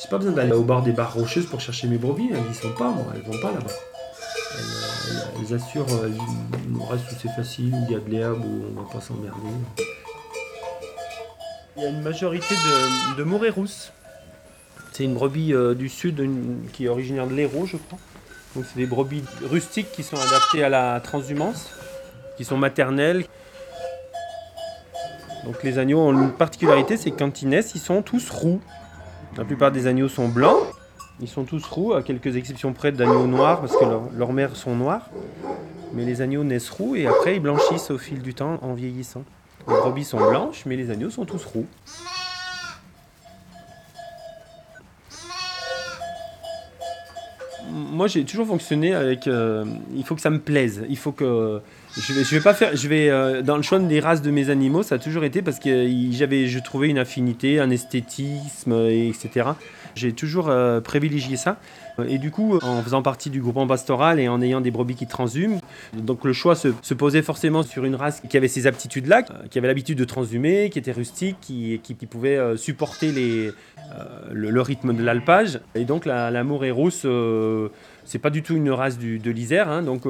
[0.00, 2.54] J'ai pas besoin d'aller au bord des barres rocheuses pour chercher mes brebis, elles y
[2.54, 3.66] sont pas, moi, elles vont pas là-bas.
[4.54, 6.08] Elles, euh, elles assurent euh,
[6.68, 9.00] une reste où c'est facile, où il y a de l'herbe, où on va pas
[9.00, 9.40] s'emmerder.
[11.76, 13.92] Il y a une majorité de, de morées rousses.
[14.92, 16.28] C'est une brebis euh, du sud
[16.72, 17.98] qui est originaire de l'Hérault, je crois.
[18.54, 21.70] Donc c'est des brebis rustiques qui sont adaptées à la transhumance,
[22.36, 23.24] qui sont maternelles.
[25.44, 28.60] Donc les agneaux ont une particularité, c'est que quand ils naissent, ils sont tous roux.
[29.38, 30.58] La plupart des agneaux sont blancs.
[31.20, 34.56] Ils sont tous roux, à quelques exceptions près d'agneaux noirs, parce que leur- leurs mères
[34.56, 35.08] sont noires.
[35.94, 39.24] Mais les agneaux naissent roux et après ils blanchissent au fil du temps en vieillissant.
[39.68, 41.66] Les brebis sont blanches, mais les agneaux sont tous roux.
[47.70, 49.26] Moi, j'ai toujours fonctionné avec.
[49.26, 49.64] euh,
[49.94, 50.84] il faut que ça me plaise.
[50.88, 51.60] Il faut que
[52.00, 52.76] je vais, pas faire.
[52.76, 55.42] Je vais euh, dans le choix des races de mes animaux, ça a toujours été
[55.42, 59.50] parce que il- j'avais, je trouvais une affinité, un esthétisme, et etc.
[59.98, 61.58] J'ai toujours euh, privilégié ça.
[62.06, 65.06] Et du coup, en faisant partie du groupement pastoral et en ayant des brebis qui
[65.06, 65.60] transhument,
[65.94, 69.58] donc le choix se, posait forcément sur une race qui avait ces aptitudes-là, euh, qui
[69.58, 73.12] avait l'habitude de transhumer, qui était rustique, qui, qui, pouvait euh, supporter
[74.32, 75.60] le, rythme de l'alpage.
[75.74, 77.68] Et donc la, la euh,
[78.04, 79.68] c'est pas du tout une race du- de l'Isère.
[79.68, 79.82] hein.
[79.82, 80.02] donc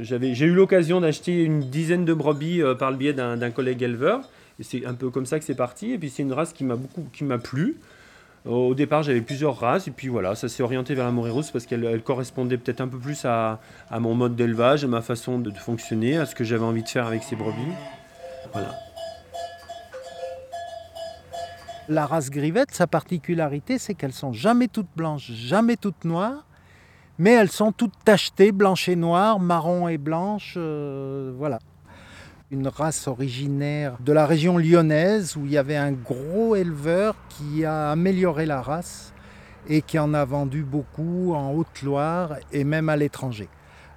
[0.00, 4.20] j'avais, j'ai eu l'occasion d'acheter une dizaine de brebis par le biais d'un, collègue éleveur.
[4.60, 5.92] C'est un peu comme ça que c'est parti.
[5.92, 7.76] Et puis c'est une race qui m'a beaucoup, qui m'a plu.
[8.44, 11.52] Au départ, j'avais plusieurs races, et puis voilà, ça s'est orienté vers la morée rousse
[11.52, 13.60] parce qu'elle elle correspondait peut-être un peu plus à,
[13.92, 16.88] mon mode d'élevage, à ma façon de, de fonctionner, à ce que j'avais envie de
[16.88, 17.60] faire avec ces brebis.
[18.52, 18.74] Voilà.
[21.88, 26.44] La race grivette, sa particularité, c'est qu'elles sont jamais toutes blanches, jamais toutes noires,
[27.18, 31.58] mais elles sont toutes tachetées, blanches et noires, marron et blanches, euh, voilà.
[32.52, 37.64] Une race originaire de la région lyonnaise où il y avait un gros éleveur qui
[37.64, 39.14] a amélioré la race
[39.70, 43.48] et qui en a vendu beaucoup en Haute-Loire et même à l'étranger.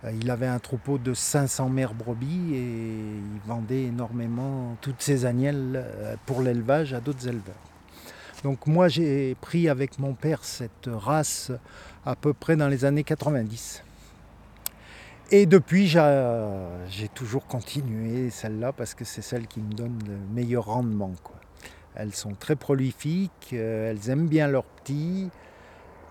[0.06, 5.25] Euh, Il avait un troupeau de 500 mères brebis et il vendait énormément toutes ces
[5.25, 7.56] agnelles euh, pour l'élevage à d'autres éleveurs.
[8.46, 11.52] Donc moi j'ai pris avec mon père cette race
[12.06, 13.84] à peu près dans les années 90.
[15.31, 20.66] Et depuis j'ai toujours continué celle-là parce que c'est celle qui me donne le meilleur
[20.66, 21.13] rendement.
[21.96, 25.30] Elles sont très prolifiques, euh, elles aiment bien leurs petits.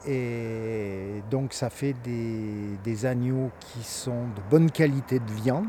[0.06, 5.68] Et donc ça fait des, des agneaux qui sont de bonne qualité de viande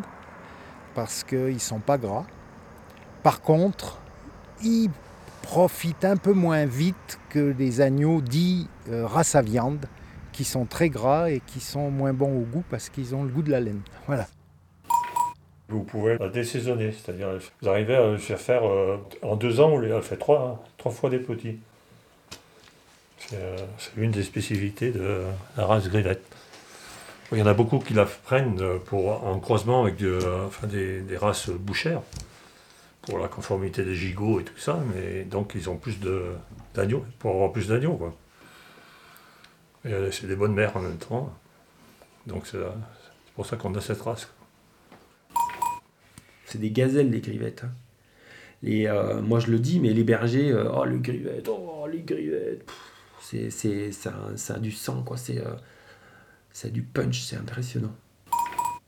[0.95, 2.25] parce qu'ils ne sont pas gras.
[3.21, 3.99] Par contre,
[4.63, 4.89] ils
[5.43, 9.85] profitent un peu moins vite que les agneaux dits euh, race à viande
[10.35, 13.29] qui sont très gras et qui sont moins bons au goût parce qu'ils ont le
[13.29, 13.81] goût de la laine.
[14.05, 14.27] Voilà.
[15.69, 17.29] Vous pouvez la désaisonner, c'est-à-dire
[17.61, 21.09] vous arrivez à faire euh, en deux ans, vous le faites trois, hein, trois fois
[21.09, 21.57] des petits.
[23.17, 25.23] C'est euh, c'est une des spécificités de
[25.57, 26.21] la race grillette.
[27.31, 31.49] Il y en a beaucoup qui la prennent pour, en croisement avec des, des races
[31.49, 32.01] bouchères,
[33.01, 35.97] pour la conformité des gigots et tout ça, mais donc ils ont plus
[36.75, 37.99] d'agneaux, pour avoir plus d'agneaux.
[39.85, 41.33] Et euh, c'est des bonnes mères en même temps.
[42.27, 44.27] Donc c'est c'est pour ça qu'on a cette race.
[46.45, 47.63] C'est des gazelles, les grivettes.
[47.65, 47.71] hein.
[48.63, 52.01] Les, euh, moi, je le dis, mais les bergers, euh, oh, les grivettes, oh, les
[52.01, 52.67] grivettes.
[53.21, 54.13] C'est, c'est, ça,
[54.49, 55.17] a- du sang, quoi.
[55.17, 55.53] C'est, euh,
[56.51, 57.93] ça a du punch, c'est impressionnant.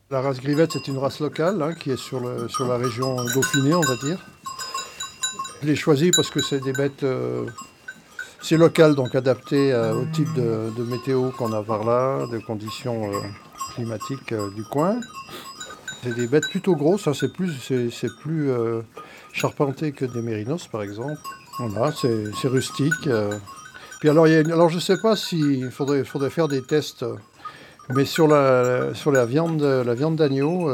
[0.10, 3.16] La race grivette, c'est une race locale hein, qui est sur, le- sur la région
[3.34, 4.26] Dauphiné, on va dire.
[5.62, 7.04] Je l'ai choisie parce que c'est des bêtes.
[8.48, 13.12] C'est local, donc adapté euh, au type de, météo qu'on a par là, de conditions
[13.12, 13.20] euh,
[13.74, 15.02] climatiques euh, du coin.
[16.02, 17.52] C'est des bêtes plutôt grosses, hein, c'est plus,
[18.22, 18.50] plus
[19.34, 21.20] charpenté que des mérinos, par exemple.
[21.60, 23.10] Voilà, c'est, rustique.
[24.00, 26.48] Puis alors, il y a une- alors, je ne sais pas s'il faudrait, faudrait faire
[26.48, 27.04] des tests.
[27.90, 30.72] mais sur la, sur la viande, la viande d'agneau,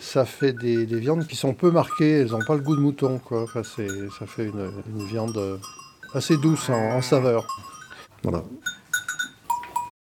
[0.00, 2.80] ça fait des, des viandes qui sont peu marquées, elles n'ont pas le goût de
[2.80, 3.20] mouton.
[3.22, 3.46] Quoi.
[3.52, 5.60] Ça fait une, viande
[6.16, 7.46] assez douce en, saveur.
[8.22, 8.42] Voilà.